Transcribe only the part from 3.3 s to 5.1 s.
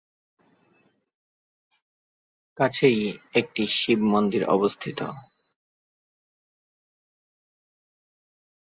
একটি শিব মন্দির অবস্থিত।